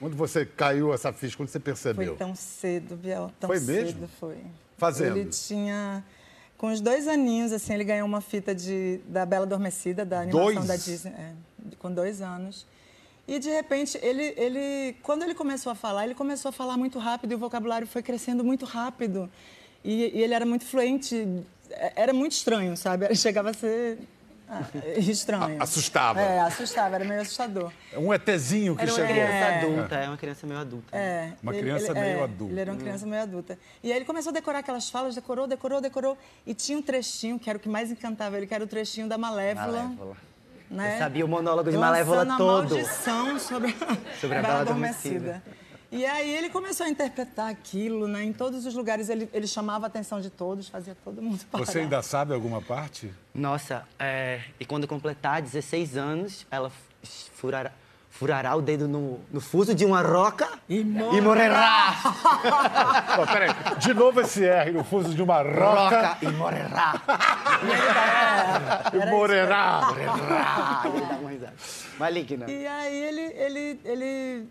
[0.00, 2.16] Quando você caiu essa ficha, quando você Foi percebeu?
[2.16, 4.08] tão cedo, Biel, tão Foi cedo mesmo?
[4.18, 4.38] foi.
[4.76, 5.16] Fazendo?
[5.18, 6.02] Ele tinha...
[6.58, 10.54] Com os dois aninhos, assim, ele ganhou uma fita de, da Bela Adormecida, da animação
[10.54, 10.66] Dois?
[10.66, 11.10] da Disney.
[11.12, 11.32] é,
[11.78, 12.64] com dois anos.
[13.26, 16.98] E, de repente, ele, ele, quando ele começou a falar, ele começou a falar muito
[16.98, 19.30] rápido e o vocabulário foi crescendo muito rápido.
[19.84, 21.44] E, e ele era muito fluente.
[21.70, 23.06] é- Era muito estranho, sabe?
[23.06, 23.98] Ele Chegava a ser
[24.48, 24.62] ah,
[24.98, 25.62] estranho.
[25.62, 26.20] Assustava.
[26.20, 27.72] É, assustava, era meio assustador.
[27.92, 29.12] É um ETzinho que Era uma chegou.
[29.14, 29.58] criança É.
[29.58, 30.96] adulta, é uma criança meio adulta.
[30.96, 32.52] É, Uma ele- criança ele- meio é, adulta.
[32.52, 33.58] Ele era uma criança meio adulta.
[33.84, 36.18] E aí ele começou a decorar aquelas falas, decorou, decorou, decorou.
[36.44, 39.08] E tinha um trechinho, que era o que mais encantava ele, que era o trechinho
[39.08, 39.84] da Malévola.
[39.84, 40.16] Malévola.
[40.72, 40.94] Né?
[40.94, 42.70] Eu sabia o monólogo de Lançando Malévola a todo.
[42.70, 43.76] maldição sobre,
[44.18, 45.42] Sobre a Bela Adormecida.
[45.90, 48.24] E aí ele começou a interpretar aquilo, né?
[48.24, 51.66] Em todos os lugares ele, ele chamava a atenção de todos, fazia todo mundo parar.
[51.66, 53.12] Você ainda sabe alguma parte?
[53.34, 56.72] Nossa, é, e quando completar 16 anos, ela
[57.34, 57.70] furará,
[58.12, 61.94] furará o dedo no, no fuso de uma roca E e morrerá.
[63.16, 63.50] Pô, peraí.
[63.78, 66.08] De novo esse R, o fuso de uma roca.
[66.08, 66.92] Roca e morrerá.
[68.92, 68.96] E
[71.20, 71.54] uma risada.
[71.98, 72.50] Maligna.
[72.50, 74.48] E aí ele, ele, ele,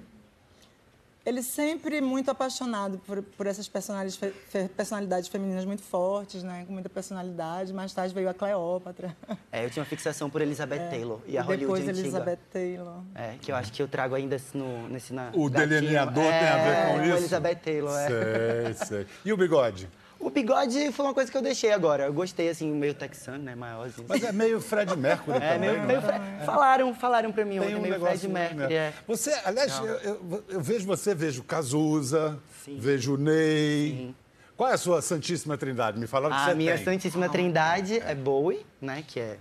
[1.25, 6.63] ele sempre muito apaixonado por, por essas personalidades, fe- personalidades femininas muito fortes, né?
[6.65, 7.71] Com muita personalidade.
[7.73, 9.15] Mais tarde veio a Cleópatra.
[9.51, 11.99] É, eu tinha uma fixação por Elizabeth Taylor e a e depois Hollywood antiga.
[11.99, 13.03] Elizabeth Taylor.
[13.13, 15.69] É, que eu acho que eu trago ainda no, nesse na, O gatinho.
[15.79, 17.17] delineador tem a ver com É, isso?
[17.17, 18.73] Elizabeth Taylor, é.
[18.73, 19.07] Sei, sei.
[19.25, 19.88] E o bigode?
[20.21, 22.03] O bigode foi uma coisa que eu deixei agora.
[22.05, 23.55] Eu gostei, assim, meio texano, né?
[23.55, 24.05] Maiorzinho.
[24.07, 26.01] Mas é meio Fred Mercury É, também, meio, não meio é?
[26.01, 28.73] Fre- Falaram, falaram pra mim Tem ontem, um meio negócio Fred Mercury.
[28.75, 28.93] É.
[29.07, 32.77] Você, aliás, eu, eu- eu vejo você, vejo Cazuza, Sim.
[32.79, 34.13] vejo Ney.
[34.55, 35.99] Qual é a sua Santíssima Trindade?
[35.99, 36.86] Me falaram que A você minha tem.
[36.86, 39.03] Santíssima Trindade é Bowie, né?
[39.07, 39.38] Que é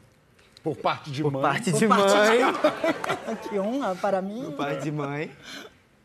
[0.62, 1.42] Por parte de por mãe.
[1.42, 2.38] parte de mãe.
[3.50, 4.44] Que honra para mim.
[4.46, 5.30] por parte de mãe.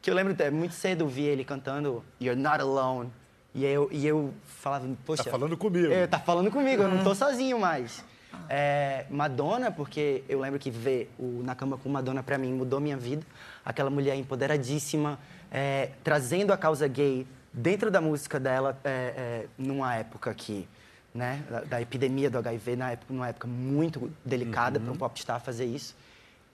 [0.01, 3.09] Que eu lembro, é, muito cedo eu vi ele cantando You're Not Alone.
[3.55, 5.23] E eu, e eu falava, poxa...
[5.23, 5.89] Tá falando comigo.
[5.89, 8.03] É, tá falando comigo, eu não tô sozinho mais.
[8.49, 12.81] É, Madonna, porque eu lembro que ver o Na Cama com Madonna pra mim mudou
[12.81, 13.25] minha vida.
[13.63, 15.17] Aquela mulher empoderadíssima,
[15.49, 20.67] é, trazendo a causa gay dentro da música dela, é, é, numa época que,
[21.13, 25.39] né, da, da epidemia do HIV, na época, numa época muito delicada para um popstar
[25.39, 25.95] fazer isso.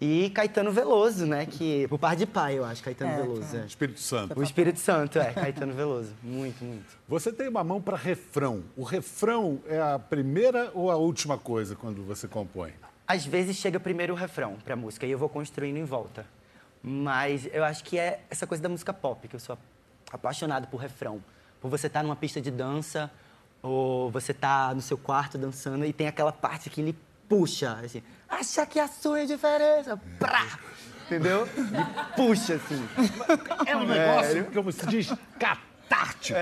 [0.03, 3.55] E Caetano Veloso, né, que por par de pai, eu acho, Caetano É, Veloso.
[3.57, 3.65] é.
[3.67, 4.39] Espírito Santo.
[4.39, 6.11] O Espírito Santo, é, Caetano Veloso.
[6.23, 6.97] Muito, muito.
[7.07, 8.63] Você tem uma mão para refrão.
[8.75, 12.73] O refrão é a primeira ou a última coisa quando você compõe?
[13.07, 16.25] Às vezes chega primeiro o refrão pra música e eu vou construindo em volta.
[16.81, 19.55] Mas eu acho que é essa coisa da música pop, que eu sou
[20.11, 21.21] apaixonado por refrão.
[21.61, 23.11] Por você estar numa pista de dança,
[23.61, 26.95] ou você tá no seu quarto dançando e tem aquela parte que ele
[27.31, 30.59] puxa, assim, acha que a sua é diferença, prá!
[31.05, 31.47] Entendeu?
[31.47, 32.87] E puxa, assim.
[33.65, 36.37] É um negócio, como se diz, catártico.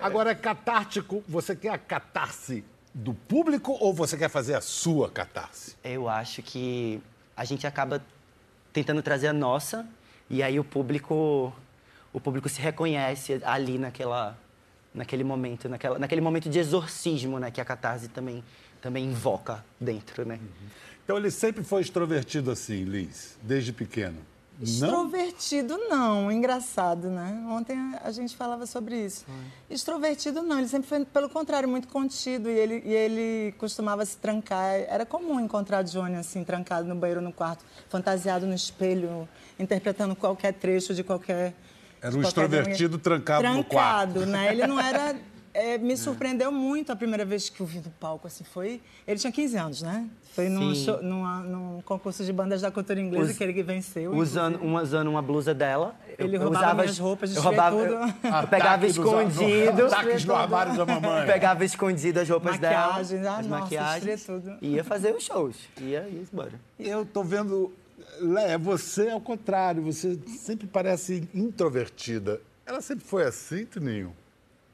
[0.00, 5.10] Agora, é catártico, você quer a catarse do público ou você quer fazer a sua
[5.10, 5.76] catarse?
[5.82, 7.02] Eu acho que
[7.36, 8.00] a gente acaba
[8.72, 9.86] tentando trazer a nossa
[10.30, 11.52] e aí o público
[12.12, 14.38] o público se reconhece ali naquela,
[14.94, 17.50] naquele momento, naquela, naquele momento de exorcismo, né?
[17.50, 18.42] Que a catarse também,
[18.80, 20.38] também invoca dentro, né?
[21.04, 24.18] Então ele sempre foi extrovertido assim, Liz, desde pequeno.
[24.58, 24.66] Não?
[24.66, 27.46] Extrovertido não, engraçado, né?
[27.48, 29.24] Ontem a gente falava sobre isso.
[29.70, 34.16] Extrovertido não, ele sempre foi, pelo contrário, muito contido e ele, e ele costumava se
[34.16, 34.74] trancar.
[34.74, 39.28] Era comum encontrar Johnny assim, trancado no banheiro, no quarto, fantasiado no espelho,
[39.60, 41.54] interpretando qualquer trecho de qualquer.
[42.02, 44.14] Era de um qualquer extrovertido trancado, no quarto.
[44.14, 44.52] Trancado, né?
[44.52, 45.16] Ele não era.
[45.58, 48.80] é, me surpreendeu muito a primeira vez que eu vi no palco, assim, foi...
[49.06, 50.08] Ele tinha 15 anos, né?
[50.34, 54.12] Foi num, show- numa- num concurso de bandas da cultura inglesa Us- que ele venceu.
[54.14, 55.96] Usando, uma, usando uma blusa dela.
[56.18, 57.92] Ele eu, roubava usava, minhas roupas, eu roubava, tudo.
[57.92, 58.00] Eu,
[58.40, 59.86] eu pegava escondido.
[59.90, 61.26] Ataques no armário da mamãe.
[61.26, 63.34] Pegava escondido as roupas Maquiagem, dela.
[63.34, 64.24] ah, as nossa, maquiagens.
[64.24, 64.56] tudo.
[64.62, 65.56] E ia fazer os shows.
[65.80, 66.52] Ia, ia embora.
[66.78, 67.72] Eu tô vendo.
[68.20, 72.40] Léa, você é o contrário, você sempre parece introvertida.
[72.66, 74.12] Ela sempre foi assim, Toninho?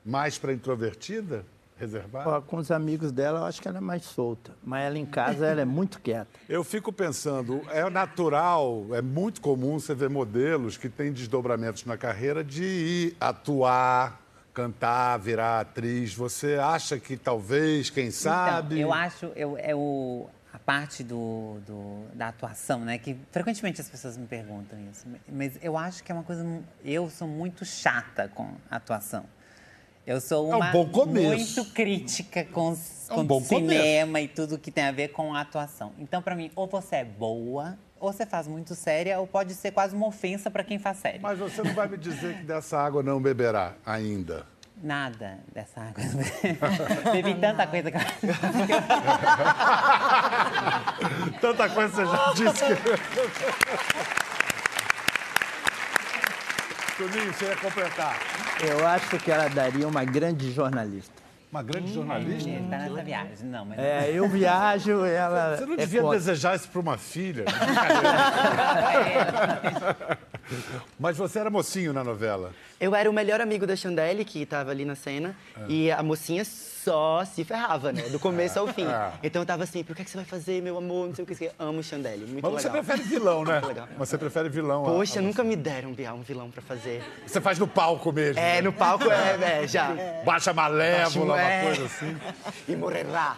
[0.04, 1.44] Mais para introvertida?
[1.76, 2.28] Reservada?
[2.30, 4.52] Ó, com os amigos dela, eu acho que ela é mais solta.
[4.62, 6.28] Mas ela em casa, ela é muito quieta.
[6.48, 11.96] Eu fico pensando, é natural, é muito comum você ver modelos que têm desdobramentos na
[11.96, 14.20] carreira de ir atuar,
[14.52, 16.14] cantar, virar atriz.
[16.14, 18.76] Você acha que talvez, quem sabe?
[18.76, 22.98] Então, eu acho, eu, é o, a parte do, do- da atuação, né?
[22.98, 25.06] Que frequentemente as pessoas me perguntam isso.
[25.28, 26.46] Mas eu acho que é uma coisa.
[26.84, 29.24] Eu sou muito chata com atuação.
[30.06, 31.60] Eu sou É um uma bom começo.
[31.60, 35.32] muito crítica com, os- É um com cinema e tudo que tem a ver com
[35.34, 35.92] a atuação.
[35.98, 39.70] Então, pra mim, ou você é boa, ou você faz muito séria, ou pode ser
[39.72, 41.20] quase uma ofensa pra quem faz sério.
[41.22, 44.44] Mas você não vai me dizer que dessa água não beberá ainda.
[44.82, 46.04] Nada dessa água.
[47.12, 47.96] Bebi tanta coisa que
[51.40, 52.74] Tanta coisa você já disse que.
[56.96, 58.18] Toninho, você ia completar.
[58.60, 61.12] Eu acho que ela daria uma grande jornalista.
[61.50, 62.48] Uma grande jornalista?
[62.50, 63.36] Ele tá nessa viagem.
[63.44, 65.56] Não, mas É, eu viajo, ela.
[65.56, 66.16] Você não é devia foda.
[66.18, 67.44] desejar isso para uma filha.
[70.98, 72.52] Mas você era mocinho na novela.
[72.84, 75.62] Eu era o melhor amigo da Chandelle, que estava ali na cena, É.
[75.72, 78.02] e a mocinha só se ferrava, né?
[78.10, 78.84] Do começo ao fim.
[78.86, 79.10] É.
[79.24, 81.08] Então eu tava sempre, o que, é que você vai fazer, meu amor?
[81.08, 81.50] Não sei o que.
[81.58, 82.84] Amo Chandelle, muito Mas você legal.
[82.84, 83.58] prefere vilão, né?
[83.66, 83.88] Legal.
[83.98, 84.84] Mas você prefere vilão.
[84.84, 87.02] a- Poxa, a- nunca me deram um vilão- pra fazer.
[87.26, 88.38] Você faz no palco mesmo.
[88.38, 88.60] É, né?
[88.60, 89.88] no palco é, é já.
[90.26, 91.62] Baixa malévola, é.
[91.62, 92.14] uma coisa assim.
[92.68, 93.36] E morrerá.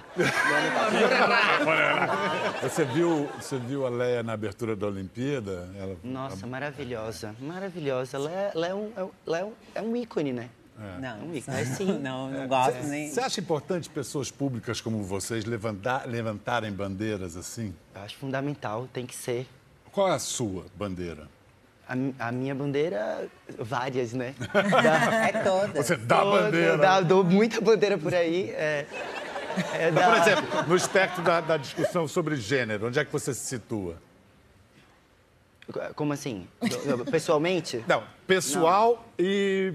[2.63, 5.69] Você viu, você viu a Leia na abertura da Olimpíada?
[5.79, 7.35] Ela, Nossa, maravilhosa.
[7.41, 8.17] Maravilhosa.
[8.17, 10.49] Ela é, é um, é um- ela é um, é um ícone, né?
[11.01, 11.57] Não, É um ícone.
[11.59, 11.99] É sim.
[11.99, 13.09] não, não gosto nem.
[13.11, 17.75] Você acha importante pessoas públicas como vocês levantar, levantarem bandeiras assim?
[17.95, 19.47] Eu acho fundamental, tem que ser.
[19.91, 21.29] Qual é a sua bandeira?
[21.89, 21.95] A,
[22.29, 23.27] a minha bandeira,
[23.59, 24.35] várias, né?
[25.33, 25.83] É toda.
[25.83, 26.77] Você dá Toda- bandeira.
[26.77, 28.51] dá- dou muita bandeira por aí.
[28.51, 28.87] É,
[29.73, 33.47] é por exemplo, no espectro da, da discussão sobre gênero, onde é que você se
[33.47, 33.97] situa?
[35.95, 36.47] Como assim?
[37.11, 37.85] Pessoalmente?
[37.89, 39.75] Não, pessoal e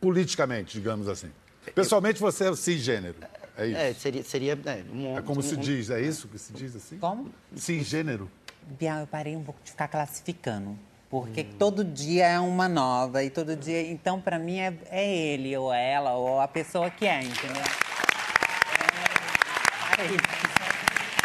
[0.00, 1.30] politicamente, digamos assim.
[1.74, 3.16] Pessoalmente você é o cisgênero.
[3.56, 3.76] É isso.
[3.78, 4.24] É, seria.
[4.24, 6.98] seria é, um, É como se um- diz, é isso que se diz assim?
[6.98, 7.30] Como?
[7.54, 8.30] Cisgênero.
[8.78, 10.78] Bial, eu parei um pouco de ficar classificando.
[11.08, 13.82] Porque todo dia é uma nova e todo dia.
[13.90, 17.62] Então, pra mim, é, é ele, ou ela, ou a pessoa que é, entendeu?
[18.78, 20.16] É, parei.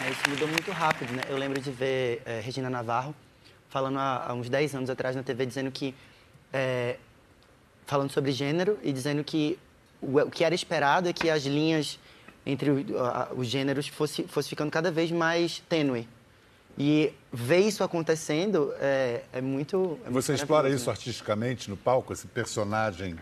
[0.03, 1.21] É, isso mudou muito rápido, né?
[1.29, 3.13] Eu lembro de ver é, Regina Navarro
[3.75, 5.93] falando há, há uns 10 anos atrás na TV, dizendo que...
[6.53, 6.95] é,
[7.85, 9.59] falando sobre gênero e dizendo que
[10.01, 11.99] o, o que era esperado é que as linhas
[12.45, 16.07] entre o- a- os gêneros fosse, fosse ficando cada vez mais tênue.
[16.77, 19.75] E ver isso acontecendo é, é muito...
[20.05, 20.93] é muito Você explora maravilhoso, isso né?
[20.93, 23.17] artisticamente no palco, esse personagem?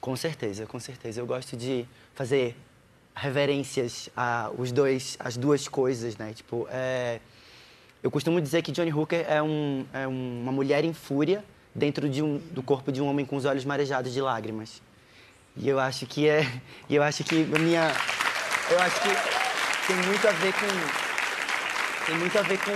[0.00, 1.20] Com certeza, com certeza.
[1.20, 1.84] Eu gosto de
[2.14, 2.56] fazer
[3.14, 6.32] reverências a os dois, as duas coisas, né?
[6.32, 7.20] Tipo, é...
[8.02, 12.22] eu costumo dizer que Johnny Hooker é, um, é uma mulher em fúria dentro de
[12.22, 14.80] um, do corpo de um homem com os olhos marejados de lágrimas.
[15.56, 16.50] E eu acho que é,
[16.88, 17.92] e eu acho que minha,
[18.70, 19.08] eu acho que
[19.86, 22.72] tem muito a ver com tem muito a ver com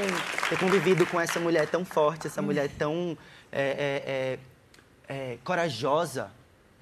[0.49, 3.16] ter convivido com essa mulher tão forte, essa mulher tão
[3.51, 4.38] é,
[5.09, 6.30] é, é, é, corajosa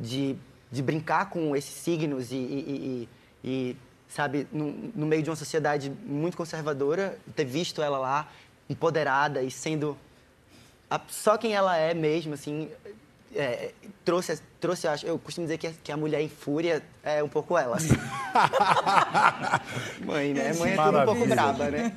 [0.00, 0.34] de,
[0.70, 3.08] de brincar com esses signos e, e- e-
[3.44, 3.76] e,
[4.14, 8.28] sabe, no, no meio de uma sociedade muito conservadora, ter visto ela lá
[8.68, 9.96] empoderada e sendo
[10.90, 12.68] a- só quem ela é mesmo, assim,
[13.34, 13.72] é,
[14.04, 17.22] trouxe, trouxe, eu acho, eu costumo dizer que a, que a mulher em fúria é
[17.24, 17.76] um pouco ela.
[17.76, 17.94] assim.
[20.04, 20.52] Mãe, né?
[20.54, 21.92] Mãe é tudo um pouco braba, né?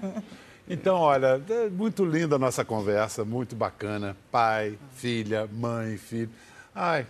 [0.68, 4.16] Então, olha, é muito linda a nossa conversa, muito bacana.
[4.32, 6.30] Pai, filha, mãe, filho.
[6.74, 7.06] Ai,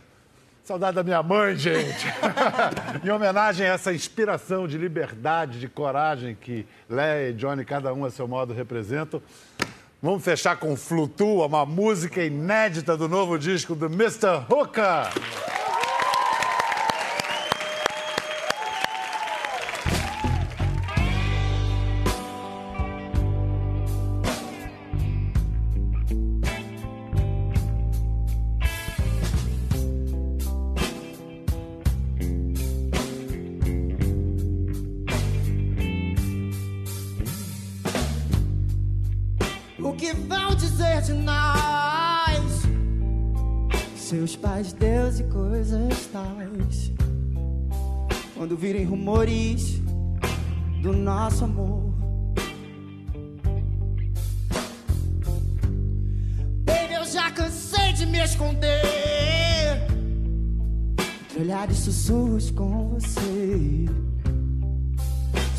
[0.66, 2.08] saudade da minha mãe, gente.
[3.06, 8.04] em homenagem a essa inspiração de liberdade, de coragem que Leia e Johnny, cada um
[8.04, 9.22] a seu modo, representam.
[10.02, 14.44] Vamos fechar com Flutua, uma música inédita do novo disco do Mr.
[14.50, 15.55] Hooker.
[44.06, 46.92] Seus pais, Deus e coisas tais.
[48.36, 49.82] Quando virem rumores
[50.84, 51.92] do nosso amor.
[56.64, 59.88] Baby, eu já cansei de me esconder.
[61.24, 63.86] Entre olhares sussurros com você.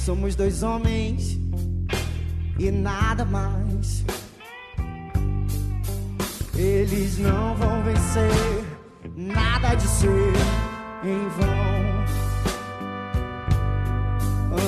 [0.05, 1.37] Somos dois homens
[2.61, 4.05] e nada mais.
[6.67, 8.65] Eles não vão vencer
[9.17, 10.33] nada de ser
[11.05, 11.87] em vão.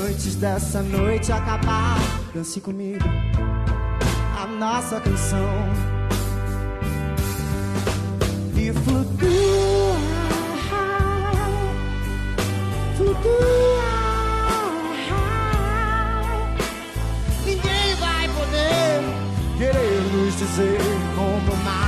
[0.07, 1.99] Antes dessa noite acabar,
[2.33, 3.05] dance comigo
[4.41, 5.51] a nossa canção.
[8.55, 9.97] E flutua,
[12.97, 13.89] flutua.
[17.45, 19.03] Ninguém vai poder
[19.59, 20.79] querer nos dizer
[21.17, 21.88] como amar.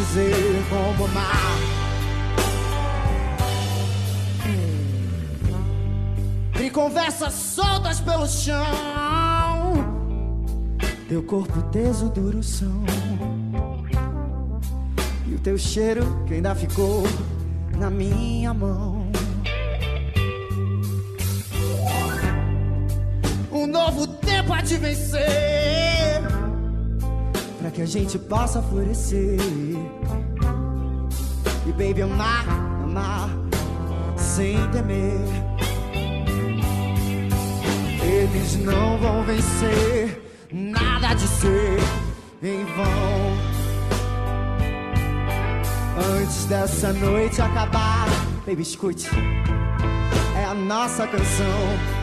[0.00, 1.58] Dizer como amar.
[6.60, 8.64] E conversas soltas pelo chão.
[11.08, 12.84] Teu corpo teso, duro são.
[15.26, 17.02] E o teu cheiro que ainda ficou
[17.76, 19.10] na minha mão.
[23.52, 25.69] Um novo tempo a te vencer.
[27.80, 29.38] Que a gente possa florescer.
[31.66, 32.46] E baby, amar,
[32.84, 33.30] amar,
[34.18, 35.18] sem temer.
[38.04, 40.20] Eles não vão vencer
[40.52, 41.78] nada de ser
[42.42, 43.38] em vão.
[46.18, 48.08] Antes dessa noite acabar,
[48.46, 49.08] baby, escute,
[50.36, 51.99] é a nossa canção.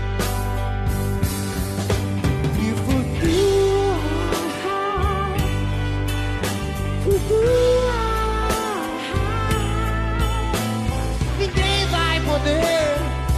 [11.38, 12.98] Ninguém vai poder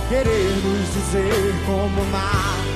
[0.09, 2.68] querer nos dizer como amar.